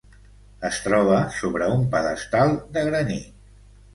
[0.69, 3.31] Es troba sobre un pedestal de granit.